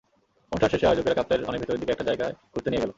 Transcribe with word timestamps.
অনুষ্ঠান 0.51 0.69
শেষে 0.73 0.89
আয়োজকেরা 0.89 1.17
কাপ্তাইয়ের 1.17 1.47
অনেক 1.49 1.59
ভেতরের 1.61 1.79
দিকে 1.81 1.93
একটা 1.95 2.07
জায়গায় 2.09 2.33
ঘুরতে 2.53 2.69
নিয়ে 2.69 2.81
গেল। 2.83 2.89